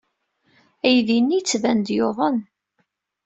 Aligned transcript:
Aydi-nni 0.87 1.35
yettban-d 1.37 1.87
yuḍen. 1.95 2.37